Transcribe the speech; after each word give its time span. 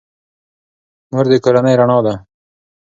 مور 1.11 1.25
د 1.31 1.33
کورنۍ 1.43 1.73
رڼا 1.79 1.97
ده. 2.05 2.13